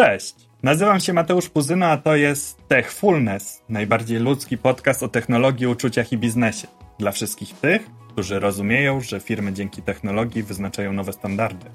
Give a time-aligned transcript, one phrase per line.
[0.00, 0.34] Cześć!
[0.62, 6.18] Nazywam się Mateusz Puzyno, a to jest Techfulness, najbardziej ludzki podcast o technologii, uczuciach i
[6.18, 6.68] biznesie.
[6.98, 11.66] Dla wszystkich tych, którzy rozumieją, że firmy dzięki technologii wyznaczają nowe standardy.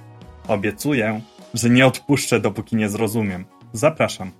[0.48, 1.21] Obiecuję,
[1.54, 3.46] że nie odpuszczę, dopóki nie zrozumiem.
[3.73, 4.32] Zapraszam.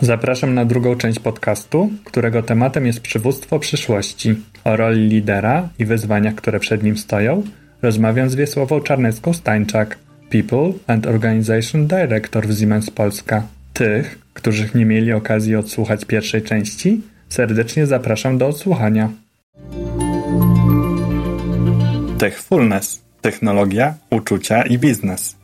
[0.00, 4.34] Zapraszam na drugą część podcastu, którego tematem jest przywództwo przyszłości.
[4.64, 7.42] O roli lidera i wyzwaniach, które przed nim stoją,
[7.82, 9.96] rozmawiam z Wiesławą Czarnecką-Stańczak,
[10.30, 13.42] People and Organization Director w Siemens Polska.
[13.72, 19.08] Tych, których nie mieli okazji odsłuchać pierwszej części, serdecznie zapraszam do odsłuchania.
[22.18, 23.02] Techfulness.
[23.20, 25.36] Technologia, uczucia i biznes.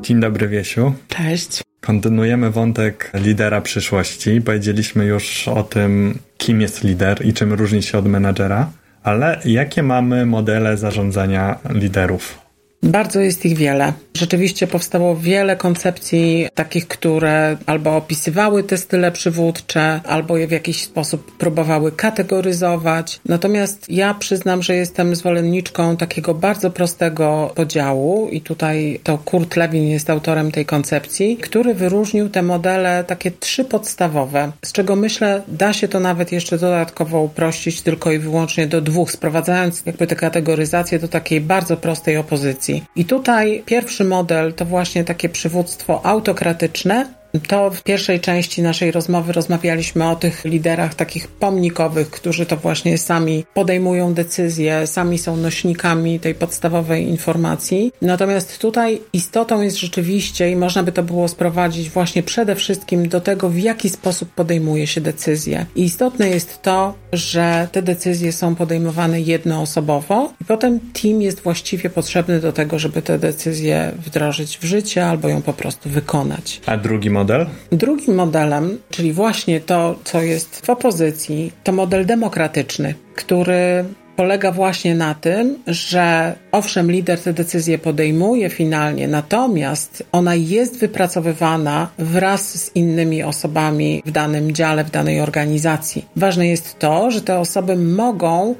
[0.00, 0.92] Dzień dobry, Wiesiu.
[1.08, 1.62] Cześć.
[1.80, 4.40] Kontynuujemy wątek lidera przyszłości.
[4.40, 8.70] Powiedzieliśmy już o tym, kim jest lider i czym różni się od menadżera,
[9.06, 12.45] ale jakie mamy modele zarządzania liderów?
[12.86, 13.92] Bardzo jest ich wiele.
[14.16, 20.82] Rzeczywiście powstało wiele koncepcji takich, które albo opisywały te style przywódcze, albo je w jakiś
[20.82, 23.20] sposób próbowały kategoryzować.
[23.24, 29.88] Natomiast ja przyznam, że jestem zwolenniczką takiego bardzo prostego podziału i tutaj to Kurt Lewin
[29.88, 35.72] jest autorem tej koncepcji, który wyróżnił te modele takie trzy podstawowe, z czego myślę da
[35.72, 40.98] się to nawet jeszcze dodatkowo uprościć tylko i wyłącznie do dwóch, sprowadzając jakby tę kategoryzację
[40.98, 42.75] do takiej bardzo prostej opozycji.
[42.96, 47.06] I tutaj pierwszy model to właśnie takie przywództwo autokratyczne,
[47.40, 52.98] to w pierwszej części naszej rozmowy rozmawialiśmy o tych liderach takich pomnikowych, którzy to właśnie
[52.98, 57.92] sami podejmują decyzje, sami są nośnikami tej podstawowej informacji.
[58.02, 63.20] Natomiast tutaj istotą jest rzeczywiście, i można by to było sprowadzić właśnie przede wszystkim do
[63.20, 65.66] tego, w jaki sposób podejmuje się decyzje.
[65.76, 71.90] I istotne jest to, że te decyzje są podejmowane jednoosobowo i potem team jest właściwie
[71.90, 76.60] potrzebny do tego, żeby te decyzje wdrożyć w życie albo ją po prostu wykonać.
[76.66, 77.25] A drugi model?
[77.26, 77.46] Model?
[77.72, 83.84] Drugim modelem, czyli właśnie to, co jest w opozycji, to model demokratyczny, który
[84.16, 91.88] polega właśnie na tym, że owszem, lider te decyzje podejmuje finalnie, natomiast ona jest wypracowywana
[91.98, 96.04] wraz z innymi osobami w danym dziale, w danej organizacji.
[96.16, 98.54] Ważne jest to, że te osoby mogą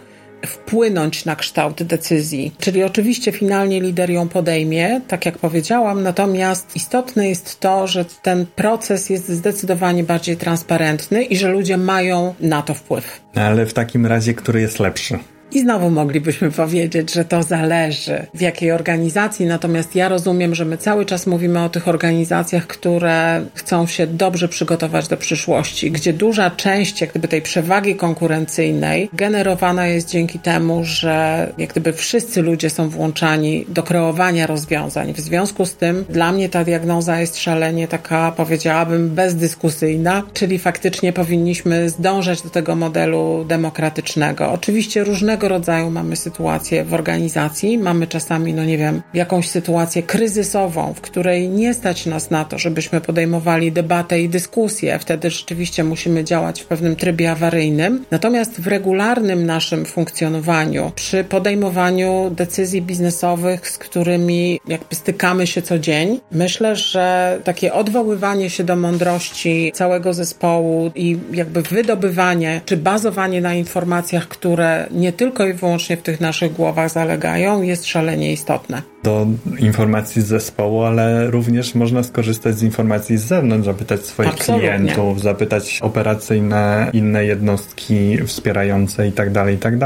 [0.47, 2.53] wpłynąć na kształt decyzji.
[2.61, 8.47] Czyli oczywiście finalnie lider ją podejmie, tak jak powiedziałam, natomiast istotne jest to, że ten
[8.47, 13.21] proces jest zdecydowanie bardziej transparentny i że ludzie mają na to wpływ.
[13.35, 15.19] Ale w takim razie, który jest lepszy?
[15.53, 20.79] I znowu moglibyśmy powiedzieć, że to zależy w jakiej organizacji, natomiast ja rozumiem, że my
[20.79, 26.51] cały czas mówimy o tych organizacjach, które chcą się dobrze przygotować do przyszłości, gdzie duża
[26.51, 32.71] część jak gdyby tej przewagi konkurencyjnej generowana jest dzięki temu, że jak gdyby wszyscy ludzie
[32.71, 35.13] są włączani do kreowania rozwiązań.
[35.13, 41.13] W związku z tym dla mnie ta diagnoza jest szalenie taka, powiedziałabym, bezdyskusyjna, czyli faktycznie
[41.13, 44.53] powinniśmy zdążać do tego modelu demokratycznego.
[44.53, 47.79] Oczywiście różnego różnego rodzaju mamy sytuacje w organizacji.
[47.79, 52.59] Mamy czasami, no nie wiem, jakąś sytuację kryzysową, w której nie stać nas na to,
[52.59, 54.99] żebyśmy podejmowali debatę i dyskusję.
[54.99, 58.05] Wtedy rzeczywiście musimy działać w pewnym trybie awaryjnym.
[58.11, 65.79] Natomiast w regularnym naszym funkcjonowaniu, przy podejmowaniu decyzji biznesowych, z którymi jakby stykamy się co
[65.79, 73.41] dzień, myślę, że takie odwoływanie się do mądrości całego zespołu i jakby wydobywanie czy bazowanie
[73.41, 78.33] na informacjach, które nie tylko tylko i wyłącznie w tych naszych głowach zalegają, jest szalenie
[78.33, 79.27] istotne do
[79.59, 84.69] informacji z zespołu, ale również można skorzystać z informacji z zewnątrz, zapytać swoich Absolutnie.
[84.69, 89.77] klientów, zapytać operacyjne, inne jednostki wspierające i tak dalej, i tak.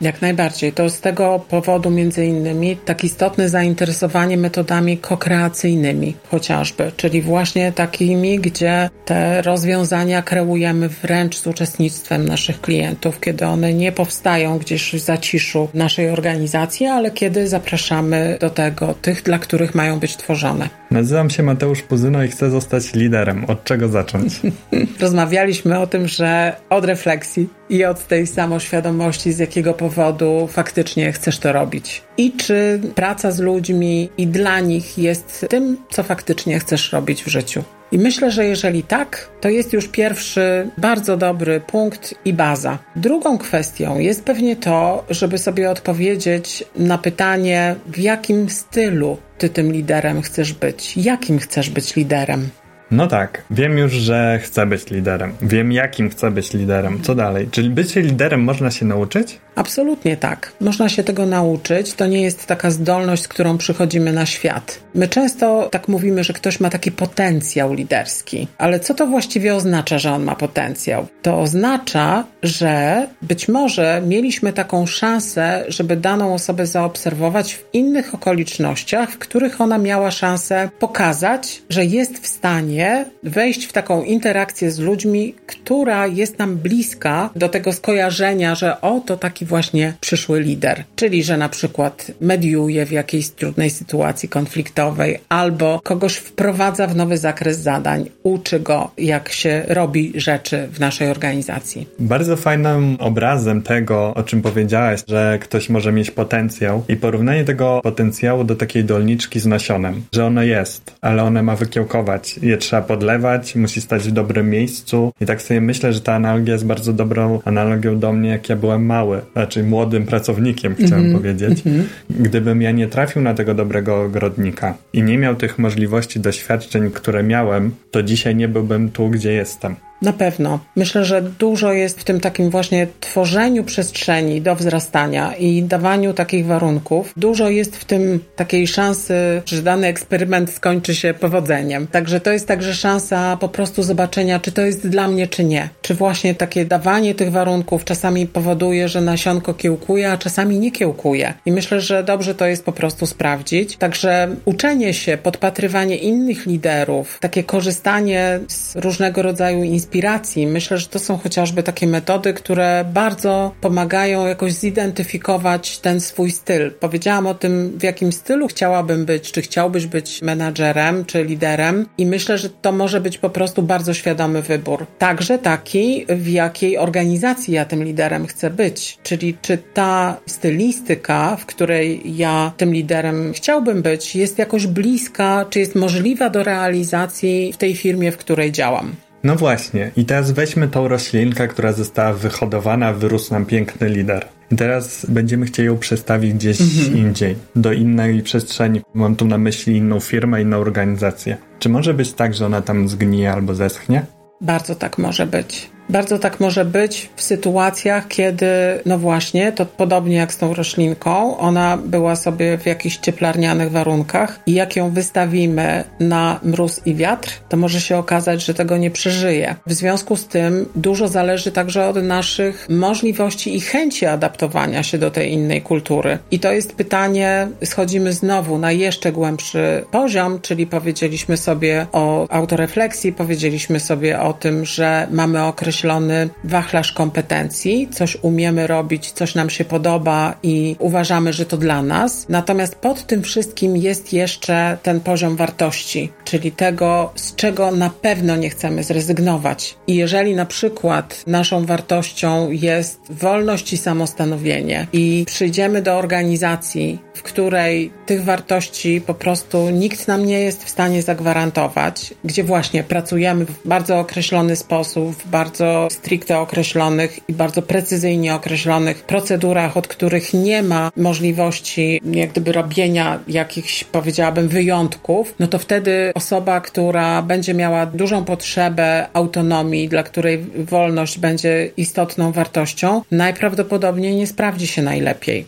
[0.00, 0.72] Jak najbardziej.
[0.72, 8.38] To z tego powodu między innymi tak istotne zainteresowanie metodami kokreacyjnymi chociażby, czyli właśnie takimi,
[8.38, 14.98] gdzie te rozwiązania kreujemy wręcz z uczestnictwem naszych klientów, kiedy one nie powstają gdzieś w
[14.98, 20.68] zaciszu naszej organizacji, ale kiedy zapraszamy do tego tego, tych, dla których mają być tworzone.
[20.90, 23.44] Nazywam się Mateusz Puzyno i chcę zostać liderem.
[23.44, 24.40] Od czego zacząć?
[25.00, 31.38] Rozmawialiśmy o tym, że od refleksji i od tej samoświadomości, z jakiego powodu faktycznie chcesz
[31.38, 32.02] to robić.
[32.16, 37.28] I czy praca z ludźmi i dla nich jest tym, co faktycznie chcesz robić w
[37.28, 37.64] życiu.
[37.92, 42.78] I myślę, że jeżeli tak, to jest już pierwszy bardzo dobry punkt i baza.
[42.96, 49.72] Drugą kwestią jest pewnie to, żeby sobie odpowiedzieć na pytanie, w jakim stylu ty tym
[49.72, 52.48] liderem chcesz być, jakim chcesz być liderem.
[52.90, 55.32] No tak, wiem już, że chcę być liderem.
[55.42, 57.02] Wiem, jakim chcę być liderem.
[57.02, 57.48] Co dalej?
[57.50, 59.38] Czyli bycie liderem można się nauczyć?
[59.56, 60.52] Absolutnie tak.
[60.60, 61.94] Można się tego nauczyć.
[61.94, 64.80] To nie jest taka zdolność, z którą przychodzimy na świat.
[64.94, 68.48] My często tak mówimy, że ktoś ma taki potencjał liderski.
[68.58, 71.06] Ale co to właściwie oznacza, że on ma potencjał?
[71.22, 79.10] To oznacza, że być może mieliśmy taką szansę, żeby daną osobę zaobserwować w innych okolicznościach,
[79.10, 84.78] w których ona miała szansę pokazać, że jest w stanie wejść w taką interakcję z
[84.78, 90.84] ludźmi, która jest nam bliska do tego skojarzenia, że o, to taki właśnie przyszły lider.
[90.96, 97.18] Czyli, że na przykład mediuje w jakiejś trudnej sytuacji konfliktowej albo kogoś wprowadza w nowy
[97.18, 101.86] zakres zadań, uczy go, jak się robi rzeczy w naszej organizacji.
[101.98, 107.80] Bardzo fajnym obrazem tego, o czym powiedziałaś, że ktoś może mieć potencjał i porównanie tego
[107.82, 112.38] potencjału do takiej dolniczki z nasionem, że ono jest, ale one ma wykiełkować.
[112.42, 116.52] Je trzeba podlewać, musi stać w dobrym miejscu i tak sobie myślę, że ta analogia
[116.52, 121.10] jest bardzo dobrą analogią do mnie, jak ja byłem mały raczej młodym pracownikiem, chciałem mm
[121.12, 121.16] -hmm.
[121.16, 121.64] powiedzieć.
[121.64, 121.82] -hmm.
[122.10, 127.22] Gdybym ja nie trafił na tego dobrego ogrodnika i nie miał tych możliwości, doświadczeń, które
[127.22, 129.76] miałem, to dzisiaj nie byłbym tu, gdzie jestem.
[130.02, 130.58] Na pewno.
[130.76, 136.46] Myślę, że dużo jest w tym takim właśnie tworzeniu przestrzeni do wzrastania i dawaniu takich
[136.46, 137.12] warunków.
[137.16, 141.86] Dużo jest w tym takiej szansy, że dany eksperyment skończy się powodzeniem.
[141.86, 145.68] Także to jest także szansa po prostu zobaczenia, czy to jest dla mnie, czy nie.
[145.82, 151.34] Czy właśnie takie dawanie tych warunków czasami powoduje, że nasionko kiełkuje, a czasami nie kiełkuje.
[151.46, 153.76] I myślę, że dobrze to jest po prostu sprawdzić.
[153.76, 160.46] Także uczenie się, podpatrywanie innych liderów, takie korzystanie z różnego rodzaju inspiracji, inspiracji.
[160.46, 166.70] Myślę, że to są chociażby takie metody, które bardzo pomagają jakoś zidentyfikować ten swój styl.
[166.80, 172.06] Powiedziałam o tym, w jakim stylu chciałabym być, czy chciałbyś być menadżerem, czy liderem, i
[172.06, 174.86] myślę, że to może być po prostu bardzo świadomy wybór.
[174.98, 181.46] Także taki, w jakiej organizacji ja tym liderem chcę być, czyli czy ta stylistyka, w
[181.46, 187.56] której ja tym liderem chciałbym być, jest jakoś bliska, czy jest możliwa do realizacji w
[187.56, 189.05] tej firmie, w której działam.
[189.26, 194.26] No właśnie, i teraz weźmy tą roślinkę, która została wyhodowana, wyrósł nam piękny lider.
[194.50, 196.96] I teraz będziemy chcieli ją przestawić gdzieś mhm.
[196.96, 198.80] indziej, do innej przestrzeni.
[198.94, 201.36] Mam tu na myśli inną firmę, inną organizację.
[201.58, 204.06] Czy może być tak, że ona tam zgnije albo zeschnie?
[204.40, 205.70] Bardzo tak może być.
[205.88, 208.46] Bardzo tak może być w sytuacjach, kiedy,
[208.86, 214.40] no właśnie, to podobnie jak z tą roślinką, ona była sobie w jakichś cieplarnianych warunkach
[214.46, 218.90] i jak ją wystawimy na mróz i wiatr, to może się okazać, że tego nie
[218.90, 219.54] przeżyje.
[219.66, 225.10] W związku z tym dużo zależy także od naszych możliwości i chęci adaptowania się do
[225.10, 226.18] tej innej kultury.
[226.30, 233.12] I to jest pytanie, schodzimy znowu na jeszcze głębszy poziom, czyli powiedzieliśmy sobie o autorefleksji,
[233.12, 239.50] powiedzieliśmy sobie o tym, że mamy okres określony wachlarz kompetencji, coś umiemy robić, coś nam
[239.50, 242.26] się podoba i uważamy, że to dla nas.
[242.28, 248.36] Natomiast pod tym wszystkim jest jeszcze ten poziom wartości, czyli tego, z czego na pewno
[248.36, 249.76] nie chcemy zrezygnować.
[249.86, 257.22] I jeżeli na przykład naszą wartością jest wolność i samostanowienie i przyjdziemy do organizacji, w
[257.22, 263.46] której tych wartości po prostu nikt nam nie jest w stanie zagwarantować, gdzie właśnie pracujemy
[263.46, 269.88] w bardzo określony sposób, w bardzo bardzo stricte określonych i bardzo precyzyjnie określonych procedurach, od
[269.88, 277.22] których nie ma możliwości jak gdyby robienia jakichś, powiedziałabym, wyjątków, no to wtedy osoba, która
[277.22, 284.82] będzie miała dużą potrzebę autonomii, dla której wolność będzie istotną wartością, najprawdopodobniej nie sprawdzi się
[284.82, 285.46] najlepiej.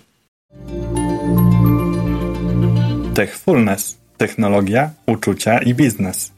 [3.14, 3.98] Techfulness.
[4.16, 6.37] Technologia, uczucia i biznes.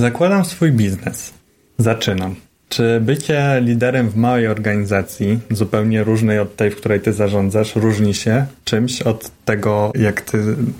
[0.00, 1.32] Zakładam swój biznes.
[1.78, 2.34] Zaczynam.
[2.68, 8.14] Czy bycie liderem w małej organizacji, zupełnie różnej od tej, w której ty zarządzasz, różni
[8.14, 10.38] się czymś od tego, jak ty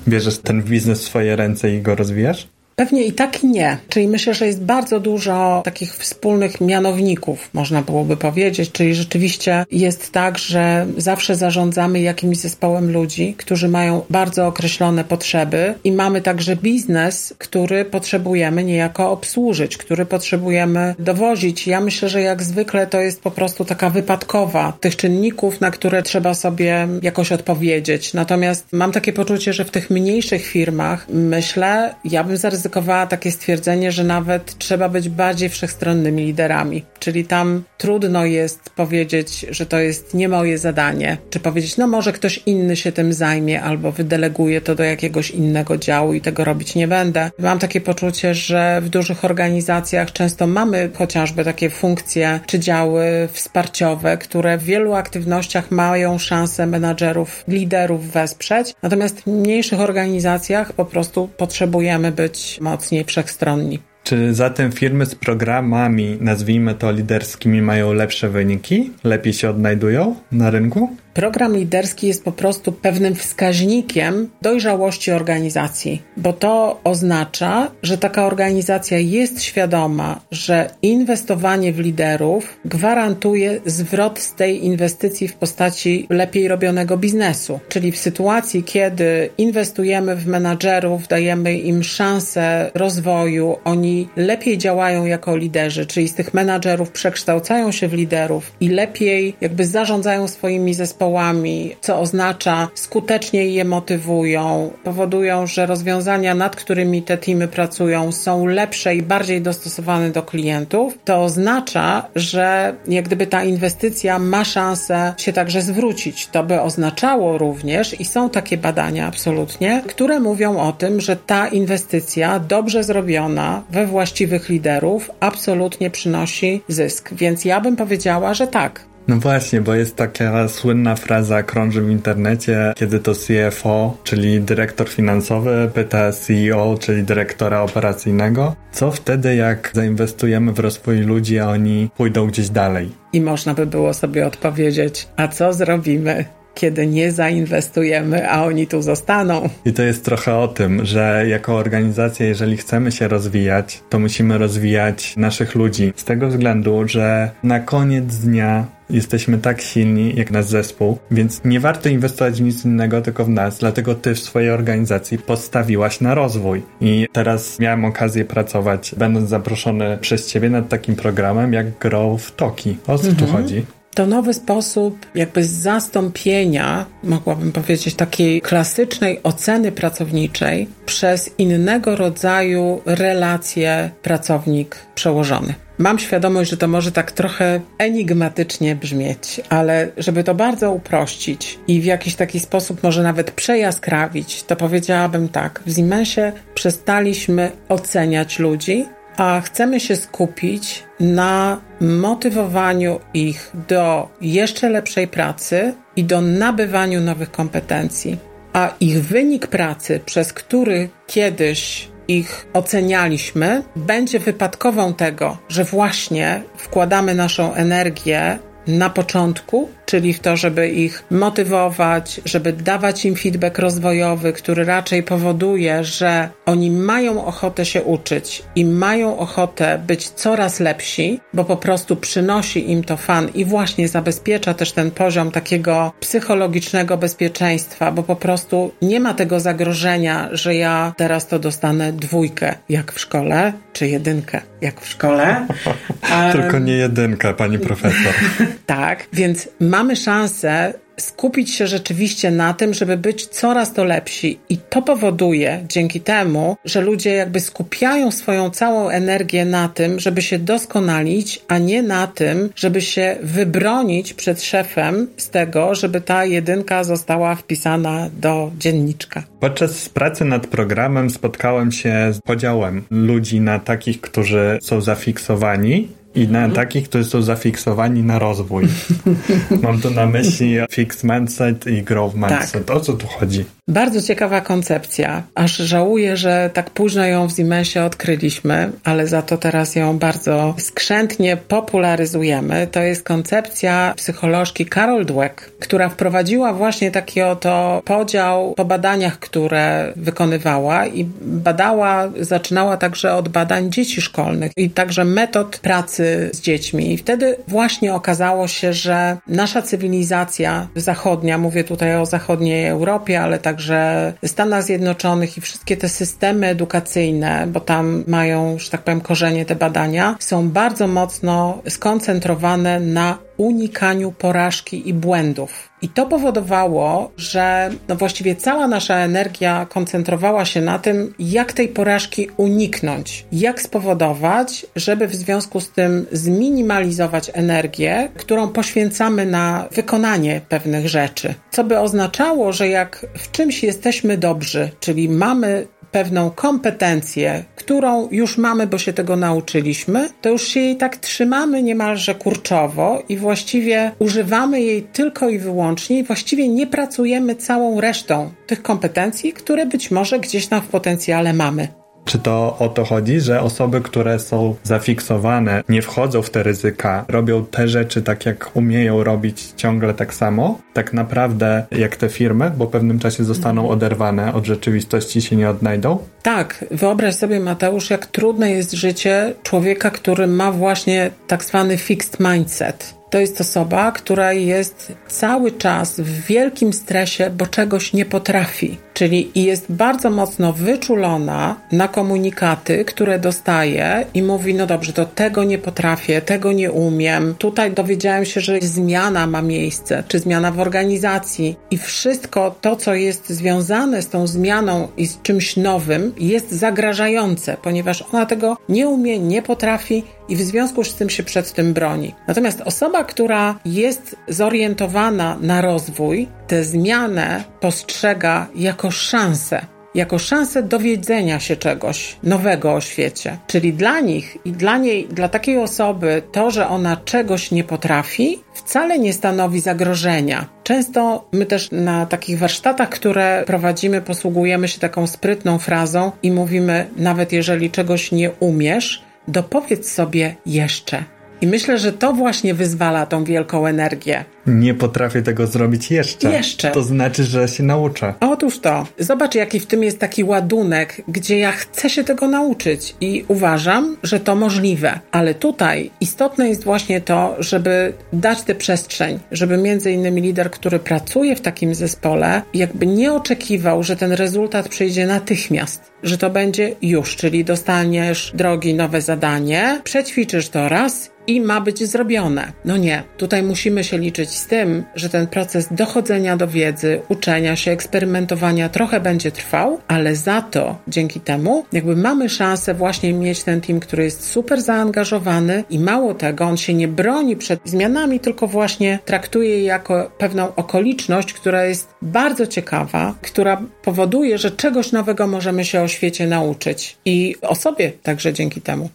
[0.09, 2.49] bierzesz ten biznes w swoje ręce i go rozwijasz?
[2.81, 3.77] Pewnie i tak i nie.
[3.89, 8.73] Czyli myślę, że jest bardzo dużo takich wspólnych mianowników, można byłoby powiedzieć.
[8.73, 15.75] Czyli rzeczywiście jest tak, że zawsze zarządzamy jakimś zespołem ludzi, którzy mają bardzo określone potrzeby
[15.85, 21.67] i mamy także biznes, który potrzebujemy niejako obsłużyć, który potrzebujemy dowozić.
[21.67, 26.03] Ja myślę, że jak zwykle to jest po prostu taka wypadkowa tych czynników, na które
[26.03, 28.15] trzeba sobie jakoś odpowiedzieć.
[28.15, 33.33] Natomiast mam takie poczucie, że w tych mniejszych firmach myślę, ja bym zaryzykowała zaryzykowała takie
[33.33, 36.85] stwierdzenie, że nawet trzeba być bardziej wszechstronnymi liderami.
[37.01, 42.13] czyli tam trudno jest powiedzieć, że to jest nie moje zadanie, czy powiedzieć, no może
[42.13, 46.75] ktoś inny się tym zajmie, albo wydeleguje to do jakiegoś innego działu i tego robić
[46.75, 47.31] nie będę.
[47.39, 54.19] Mam takie poczucie, że w dużych organizacjach często mamy chociażby takie funkcje czy działy wsparciowe,
[54.19, 61.29] które w wielu aktywnościach mają szansę menadżerów, liderów wesprzeć, natomiast w mniejszych organizacjach po prostu
[61.37, 62.13] potrzebujemy
[62.61, 63.79] mocniej wszechstronni.
[64.05, 68.91] Czy zatem firmy z programami, nazwijmy to liderskimi, mają lepsze wyniki?
[69.05, 70.97] Lepiej się odnajdują na rynku?
[71.15, 78.99] Program liderski jest po prostu pewnym wskaźnikiem dojrzałości organizacji, bo to oznacza, że taka organizacja
[78.99, 86.97] jest świadoma, że inwestowanie w liderów gwarantuje zwrot z tej inwestycji w postaci lepiej robionego
[86.97, 87.61] biznesu.
[87.69, 95.37] Czyli w sytuacji, kiedy inwestujemy w menadżerów, dajemy im szansę rozwoju, oni lepiej działają jako
[95.37, 101.00] liderzy, czyli z tych menadżerów przekształcają się w liderów i lepiej jakby zarządzają swoimi zespołami
[101.01, 108.47] zespołami, co oznacza skuteczniej je motywują, powodują, że rozwiązania, nad którymi te teamy pracują, są
[108.47, 115.15] lepsze i bardziej dostosowane do klientów, to oznacza, że jak gdyby ta inwestycja ma szansę
[115.17, 116.27] się także zwrócić.
[116.27, 121.49] To by oznaczało również, i są takie badania absolutnie, które mówią o tym, że ta
[121.49, 127.15] inwestycja dobrze zrobiona we właściwych liderów absolutnie przynosi zysk.
[127.15, 131.91] Więc ja bym powiedziała, że tak, no właśnie, bo jest taka słynna fraza, krąży w
[131.91, 139.71] internecie, kiedy to CFO, czyli dyrektor finansowy, pyta CEO, czyli dyrektora operacyjnego, co wtedy, jak
[139.75, 142.91] zainwestujemy w rozwój ludzi, a oni pójdą gdzieś dalej.
[143.13, 146.25] I można by było sobie odpowiedzieć, a co zrobimy,
[146.55, 149.49] kiedy nie zainwestujemy, a oni tu zostaną.
[149.65, 154.39] I to jest trochę o tym, że jako organizacja, jeżeli chcemy się rozwijać, to musimy
[154.39, 155.93] rozwijać naszych ludzi.
[155.97, 161.61] Z tego względu, że na koniec dnia jesteśmy tak silni jak nasz zespół, więc nie
[161.61, 163.59] warto inwestować w nic innego, tylko w nas.
[163.59, 166.63] Dlatego ty w swojej organizacji postawiłaś na rozwój.
[166.81, 172.37] I teraz miałem okazję pracować, będąc zaproszony przez ciebie nad takim programem jak Grow w
[172.37, 172.77] Toki.
[172.87, 173.17] O co mhm.
[173.17, 173.65] tu chodzi?
[173.95, 183.91] To nowy sposób jakby zastąpienia, mogłabym powiedzieć, takiej klasycznej oceny pracowniczej przez innego rodzaju relacje
[184.03, 185.55] pracownik-przełożony.
[185.79, 191.81] Mam świadomość, że to może tak trochę enigmatycznie brzmieć, ale żeby to bardzo uprościć i
[191.81, 195.63] w jakiś taki sposób może nawet przejaskrawić, to powiedziałabym tak.
[195.67, 198.87] W Siemensie przestaliśmy oceniać ludzi,
[199.17, 207.31] a chcemy się skupić na motywowaniu ich do jeszcze lepszej pracy i do nabywaniu nowych
[207.31, 208.19] kompetencji.
[208.53, 217.15] A ich wynik pracy, przez który kiedyś ich ocenialiśmy, będzie wypadkową tego, że właśnie wkładamy
[217.15, 224.33] naszą energię na początku czyli w to, żeby ich motywować, żeby dawać im feedback rozwojowy,
[224.33, 231.21] który raczej powoduje, że oni mają ochotę się uczyć i mają ochotę być coraz lepsi,
[231.35, 236.97] bo po prostu przynosi im to fan i właśnie zabezpiecza też ten poziom takiego psychologicznego
[236.97, 242.93] bezpieczeństwa, bo po prostu nie ma tego zagrożenia, że ja teraz to dostanę dwójkę, jak
[242.93, 245.47] w szkole, czy jedynkę, jak w szkole.
[246.33, 248.15] Tylko nie jedynka, pani profesor.
[248.67, 254.39] tak, więc ma mamy szansę skupić się rzeczywiście na tym, żeby być coraz to lepsi.
[254.49, 260.23] I to powoduje dzięki temu, że ludzie jakby skupiają swoją całą energię na tym, żeby
[260.23, 266.25] się doskonalić, a nie na tym, żeby się wybronić przed szefem z tego, żeby ta
[266.25, 269.23] jedynka została wpisana do dzienniczka.
[269.41, 276.29] Podczas pracy nad programem spotkałem się z podziałem ludzi na takich, którzy są zafiksowani i
[276.29, 278.69] na takich, którzy są zafiksowani na rozwój.
[279.63, 282.67] Mam tu na myśli fixed mindset i growth mindset.
[282.67, 282.77] Tak.
[282.77, 283.45] O co tu chodzi?
[283.69, 285.23] Bardzo ciekawa koncepcja.
[285.35, 290.55] Aż żałuję, że tak późno ją w Siemensie odkryliśmy, ale za to teraz ją bardzo
[290.59, 292.67] skrzętnie popularyzujemy.
[292.73, 299.93] To jest koncepcja psycholożki Carol Dweck, która wprowadziła właśnie taki oto podział po badaniach, które
[299.97, 306.00] wykonywała i badała, zaczynała także od badań dzieci szkolnych i także metod pracy
[306.33, 306.93] z dziećmi.
[306.93, 313.39] I wtedy właśnie okazało się, że nasza cywilizacja zachodnia, mówię tutaj o zachodniej Europie, ale
[313.39, 319.45] także Stanach Zjednoczonych i wszystkie te systemy edukacyjne, bo tam mają, że tak powiem, korzenie
[319.45, 325.71] te badania, są bardzo mocno skoncentrowane na unikaniu porażki i błędów.
[325.83, 331.69] I to powodowało, że no właściwie cała nasza energia koncentrowała się na tym, jak tej
[331.69, 340.41] porażki uniknąć, jak spowodować, żeby w związku z tym zminimalizować energię, którą poświęcamy na wykonanie
[340.49, 341.35] pewnych rzeczy.
[341.51, 348.39] Co by oznaczało, że jak w czymś jesteśmy dobrzy, czyli mamy pewną kompetencję, którą już
[348.39, 353.93] mamy, bo się tego nauczyliśmy, to już się jej tak trzymamy niemalże kurczowo i właściwie
[353.99, 359.91] używamy jej tylko i wyłącznie i właściwie nie pracujemy całą resztą tych kompetencji, które być
[359.91, 361.80] może gdzieś tam w potencjale mamy.
[362.11, 367.05] Czy to o to chodzi, że osoby, które są zafiksowane, nie wchodzą w te ryzyka,
[367.09, 372.53] robią te rzeczy tak, jak umieją robić ciągle tak samo, tak naprawdę jak te firmy,
[372.57, 373.79] bo w pewnym czasie zostaną mhm.
[373.79, 375.99] oderwane od rzeczywistości się nie odnajdą?
[376.23, 382.21] Tak, wyobraź sobie, Mateusz, jak trudne jest życie człowieka, który ma właśnie tak zwany fixed
[382.21, 388.79] mindset to jest osoba, która jest cały czas w wielkim stresie, bo czegoś nie potrafi.
[389.01, 395.45] Czyli jest bardzo mocno wyczulona na komunikaty, które dostaje i mówi: No dobrze, to tego
[395.45, 397.35] nie potrafię, tego nie umiem.
[397.39, 402.95] Tutaj dowiedziałem się, że zmiana ma miejsce, czy zmiana w organizacji, i wszystko to, co
[402.95, 408.89] jest związane z tą zmianą i z czymś nowym, jest zagrażające, ponieważ ona tego nie
[408.89, 412.15] umie, nie potrafi i w związku z tym się przed tym broni.
[412.27, 421.41] Natomiast osoba, która jest zorientowana na rozwój, tę zmianę postrzega jako szansę jako szansę dowiedzenia
[421.41, 423.39] się czegoś nowego o świecie.
[423.47, 428.39] Czyli dla nich i dla niej, dla takiej osoby, to, że ona czegoś nie potrafi,
[428.55, 430.47] wcale nie stanowi zagrożenia.
[430.63, 436.87] Często my też na takich warsztatach, które prowadzimy, posługujemy się taką sprytną frazą i mówimy,
[436.97, 441.05] nawet jeżeli czegoś nie umiesz, dopowiedz sobie jeszcze.
[441.41, 444.25] I myślę, że to właśnie wyzwala tą wielką energię.
[444.51, 446.33] Nie potrafię tego zrobić jeszcze.
[446.33, 446.71] Jeszcze.
[446.71, 448.15] To znaczy, że się nauczę.
[448.21, 448.87] Otóż to.
[448.99, 453.97] Zobacz, jaki w tym jest taki ładunek, gdzie ja chcę się tego nauczyć i uważam,
[454.03, 455.01] że to możliwe.
[455.13, 460.79] Ale tutaj istotne jest właśnie to, żeby dać tę przestrzeń, żeby między innymi lider, który
[460.79, 466.77] pracuje w takim zespole, jakby nie oczekiwał, że ten rezultat przyjdzie natychmiast, że to będzie
[466.83, 472.53] już, czyli dostaniesz drogi nowe zadanie, przećwiczysz to raz i ma być zrobione.
[472.65, 477.57] No nie, tutaj musimy się liczyć z tym, że ten proces dochodzenia do wiedzy, uczenia
[477.57, 483.43] się, eksperymentowania trochę będzie trwał, ale za to dzięki temu jakby mamy szansę właśnie mieć
[483.43, 488.21] ten team, który jest super zaangażowany i mało tego, on się nie broni przed zmianami,
[488.21, 494.93] tylko właśnie traktuje je jako pewną okoliczność, która jest bardzo ciekawa, która powoduje, że czegoś
[494.93, 498.91] nowego możemy się o świecie nauczyć i o sobie także dzięki temu.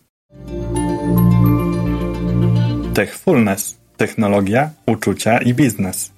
[2.93, 6.11] Techfulness technologia, uczucia i biznes.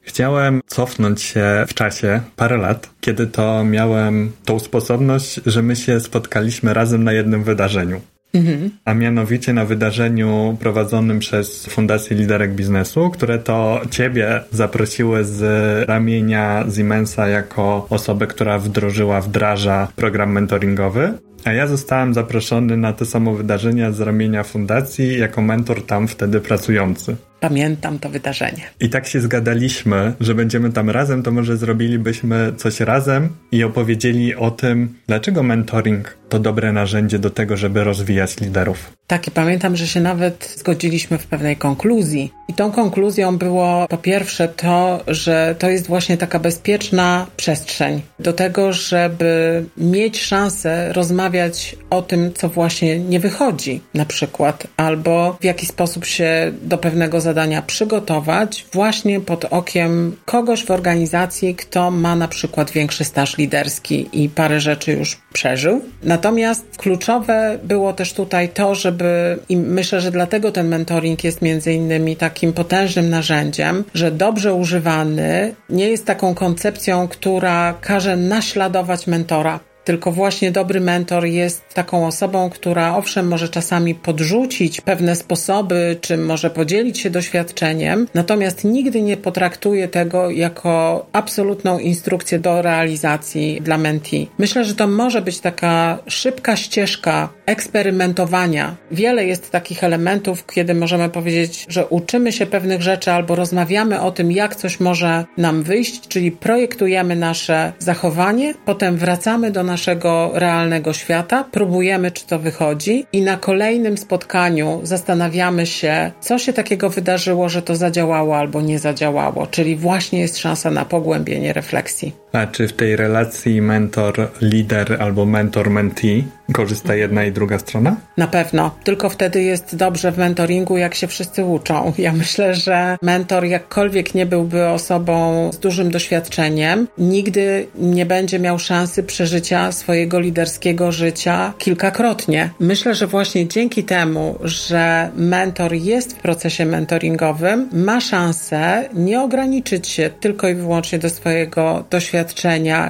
[0.00, 6.00] Chciałem cofnąć się w czasie parę lat, kiedy to miałem tą sposobność, że my się
[6.00, 8.00] spotkaliśmy razem na jednym wydarzeniu.
[8.34, 8.70] Mhm.
[8.84, 15.42] A mianowicie na wydarzeniu prowadzonym przez Fundację Liderek Biznesu, które to ciebie zaprosiły z
[15.88, 21.18] ramienia Siemensa jako osobę, która wdrożyła, wdraża program mentoringowy.
[21.44, 26.40] A ja zostałem zaproszony na to samo wydarzenia z ramienia fundacji jako mentor tam wtedy
[26.40, 27.16] pracujący.
[27.40, 28.62] Pamiętam to wydarzenie.
[28.80, 34.34] I tak się zgadaliśmy, że będziemy tam razem, to może zrobilibyśmy coś razem i opowiedzieli
[34.34, 38.92] o tym, dlaczego mentoring to dobre narzędzie do tego, żeby rozwijać liderów.
[39.06, 42.32] Tak, i pamiętam, że się nawet zgodziliśmy w pewnej konkluzji.
[42.48, 48.32] I tą konkluzją było po pierwsze to, że to jest właśnie taka bezpieczna przestrzeń do
[48.32, 55.44] tego, żeby mieć szansę rozmawiać o tym, co właśnie nie wychodzi, na przykład, albo w
[55.44, 62.16] jaki sposób się do pewnego zadania przygotować, właśnie pod okiem kogoś w organizacji, kto ma
[62.16, 65.80] na przykład większy staż liderski i parę rzeczy już przeżył.
[66.02, 71.72] Natomiast kluczowe było też tutaj to, żeby, i myślę, że dlatego ten mentoring jest między
[71.72, 79.60] innymi takim potężnym narzędziem, że dobrze używany nie jest taką koncepcją, która każe naśladować mentora
[79.84, 86.16] tylko właśnie dobry mentor jest taką osobą, która owszem może czasami podrzucić pewne sposoby, czy
[86.16, 93.78] może podzielić się doświadczeniem, natomiast nigdy nie potraktuje tego jako absolutną instrukcję do realizacji dla
[93.78, 94.26] mentee.
[94.38, 98.76] Myślę, że to może być taka szybka ścieżka eksperymentowania.
[98.90, 104.10] Wiele jest takich elementów, kiedy możemy powiedzieć, że uczymy się pewnych rzeczy albo rozmawiamy o
[104.10, 110.92] tym, jak coś może nam wyjść, czyli projektujemy nasze zachowanie, potem wracamy do naszego realnego
[110.92, 117.48] świata, próbujemy, czy to wychodzi, i na kolejnym spotkaniu zastanawiamy się, co się takiego wydarzyło,
[117.48, 122.21] że to zadziałało albo nie zadziałało, czyli właśnie jest szansa na pogłębienie refleksji.
[122.32, 127.96] A czy w tej relacji mentor-lider albo mentor-mentee korzysta jedna i druga strona?
[128.16, 128.74] Na pewno.
[128.84, 131.92] Tylko wtedy jest dobrze w mentoringu, jak się wszyscy uczą.
[131.98, 138.58] Ja myślę, że mentor, jakkolwiek nie byłby osobą z dużym doświadczeniem, nigdy nie będzie miał
[138.58, 142.50] szansy przeżycia swojego liderskiego życia kilkakrotnie.
[142.60, 149.88] Myślę, że właśnie dzięki temu, że mentor jest w procesie mentoringowym, ma szansę nie ograniczyć
[149.88, 152.21] się tylko i wyłącznie do swojego doświadczenia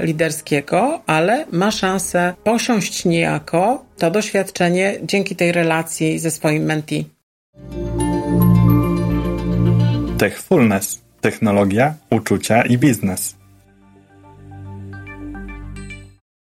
[0.03, 7.05] liderskiego, ale ma szansę posiąść niejako to doświadczenie dzięki tej relacji ze swoim mentee.
[10.18, 11.03] Techfulness.
[11.21, 13.37] Technologia, uczucia i biznes.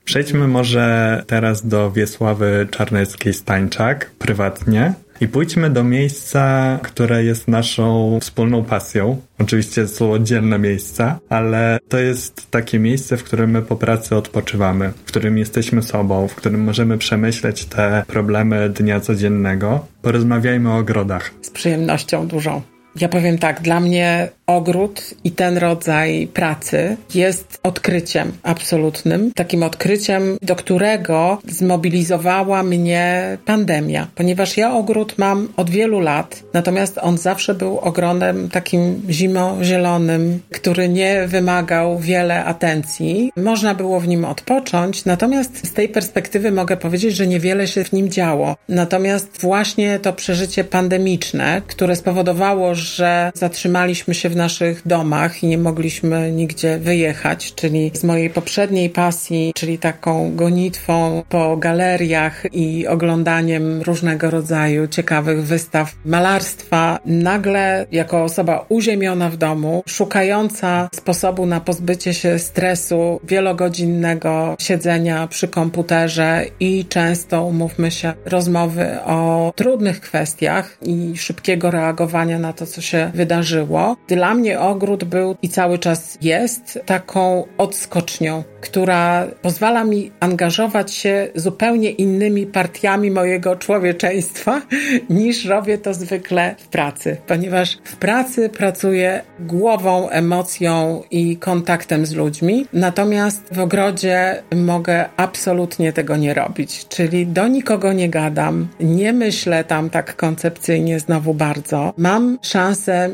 [0.05, 8.65] Przejdźmy może teraz do Wiesławy Czarneckiej-Stańczak prywatnie i pójdźmy do miejsca, które jest naszą wspólną
[8.65, 9.21] pasją.
[9.39, 14.93] Oczywiście są oddzielne miejsca, ale to jest takie miejsce, w którym my po pracy odpoczywamy,
[15.05, 19.87] w którym jesteśmy sobą, w którym możemy przemyśleć te problemy dnia codziennego.
[20.03, 21.31] Porozmawiajmy o ogrodach.
[21.43, 22.63] Z przyjemnością dużą.
[23.01, 30.39] Ja powiem tak, dla mnie ogród i ten rodzaj pracy jest odkryciem absolutnym, takim odkryciem,
[30.43, 37.55] do którego zmobilizowała mnie pandemia, ponieważ ja ogród mam od wielu lat, natomiast on zawsze
[37.55, 43.33] był ogronem takim zimozielonym, który nie wymagał wiele atencji.
[43.37, 47.93] Można było w nim odpocząć, natomiast z tej perspektywy mogę powiedzieć, że niewiele się w
[47.93, 48.57] nim działo.
[48.69, 52.90] Natomiast właśnie to przeżycie pandemiczne, które spowodowało, że
[53.35, 59.53] zatrzymaliśmy się w naszych domach i nie mogliśmy nigdzie wyjechać, czyli z mojej poprzedniej pasji,
[59.55, 68.67] czyli taką gonitwą po galeriach i oglądaniem różnego rodzaju ciekawych wystaw malarstwa, nagle jako osoba
[68.69, 77.45] uziemiona w domu, szukająca sposobu na pozbycie się stresu wielogodzinnego siedzenia przy komputerze i często,
[77.45, 83.97] umówmy się, rozmowy o trudnych kwestiach i szybkiego reagowania na to, co się wydarzyło.
[84.09, 91.29] Dla mnie ogród był i cały czas jest taką odskocznią, która pozwala mi angażować się
[91.35, 94.63] zupełnie innymi partiami mojego człowieczeństwa
[95.11, 102.15] niż robię to zwykle w pracy, ponieważ w pracy pracuję głową, emocją i kontaktem z
[102.15, 109.13] ludźmi, natomiast w ogrodzie mogę absolutnie tego nie robić, czyli do nikogo nie gadam, nie
[109.13, 111.93] myślę tam tak koncepcyjnie znowu bardzo.
[111.97, 112.60] Mam szansę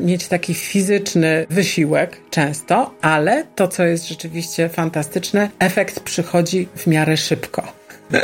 [0.01, 7.17] mieć taki fizyczny wysiłek często, ale to, co jest rzeczywiście fantastyczne, efekt przychodzi w miarę
[7.17, 7.63] szybko.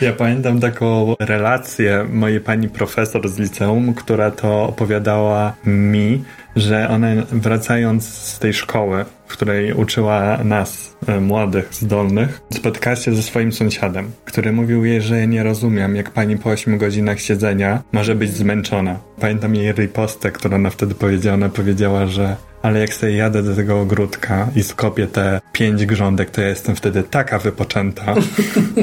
[0.00, 6.24] Ja pamiętam taką relację mojej pani profesor z liceum, która to opowiadała mi,
[6.56, 13.14] że ona wracając z tej szkoły, w której uczyła nas, e, młodych, zdolnych, spotkała się
[13.14, 17.82] ze swoim sąsiadem, który mówił jej, że nie rozumiem, jak pani po 8 godzinach siedzenia
[17.92, 18.98] może być zmęczona.
[19.20, 21.34] Pamiętam jej ripostę, którą ona wtedy powiedziała.
[21.34, 22.36] Ona powiedziała, że
[22.66, 26.76] ale jak sobie jadę do tego ogródka i skopię te pięć grządek, to ja jestem
[26.76, 28.14] wtedy taka wypoczęta.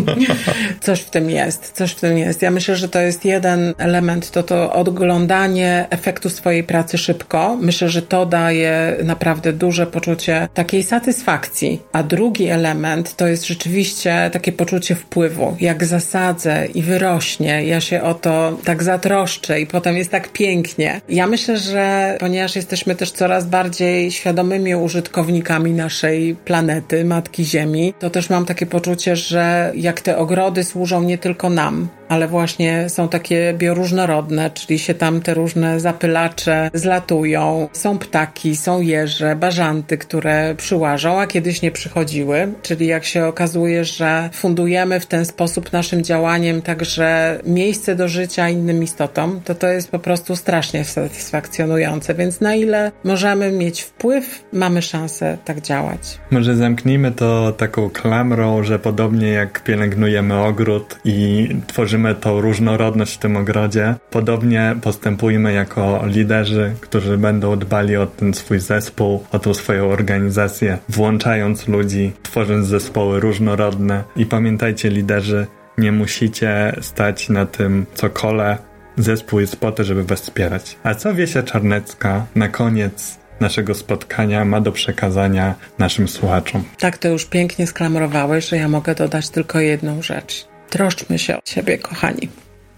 [0.82, 2.42] coś w tym jest, coś w tym jest.
[2.42, 7.58] Ja myślę, że to jest jeden element, to to odglądanie efektu swojej pracy szybko.
[7.62, 11.82] Myślę, że to daje naprawdę duże poczucie takiej satysfakcji.
[11.92, 15.56] A drugi element to jest rzeczywiście takie poczucie wpływu.
[15.60, 21.02] Jak zasadzę i wyrośnie, ja się o to tak zatroszczę i potem jest tak pięknie.
[21.10, 28.10] Ja myślę, że ponieważ jesteśmy też coraz bardziej świadomymi użytkownikami naszej planety, Matki Ziemi, to
[28.10, 33.10] też mam takie poczucie, że jak te ogrody służą nie tylko nam, ale właśnie są
[33.10, 37.70] takie bioróżnorodne, czyli się tam te różne zapylacze zlatują.
[37.74, 42.54] Są ptaki, są jeże, bażanty, które przyłażą, a kiedyś nie przychodziły.
[42.62, 48.50] Czyli jak się okazuje, że fundujemy w ten sposób naszym działaniem także miejsce do życia
[48.50, 52.14] innym istotom, to to jest po prostu strasznie satysfakcjonujące.
[52.14, 56.20] Więc na ile możemy mieć wpływ, mamy szansę tak działać.
[56.32, 63.16] Może zamknijmy to taką klamrą, że podobnie jak pielęgnujemy ogród i tworzymy tworzymy tą różnorodność
[63.16, 63.96] w tym ogrodzie.
[64.10, 70.78] Podobnie postępujmy jako liderzy, którzy będą dbali o ten swój zespół, o tą swoją organizację,
[70.90, 74.04] włączając ludzi, tworząc zespoły różnorodne.
[74.16, 78.58] I pamiętajcie, liderzy, nie musicie stać na tym cokole.
[78.98, 80.78] Zespół jest po to, żeby was wspierać.
[80.84, 86.64] A co Wiesia Czarnecka na koniec naszego spotkania ma do przekazania naszym słuchaczom?
[86.80, 90.53] Tak to już pięknie sklamrowałeś, że ja mogę dodać tylko jedną rzecz.
[90.74, 92.30] Troszczmy się o siebie, kochani.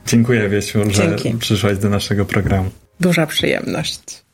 [0.07, 1.33] Dziękuję, Wiesiu, że Dzięki.
[1.33, 2.69] przyszłaś do naszego programu.
[2.99, 4.24] Duża przyjemność.